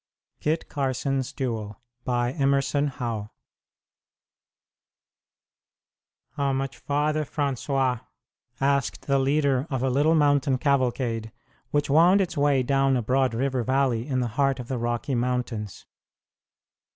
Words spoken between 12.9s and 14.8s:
a broad river valley in the heart of the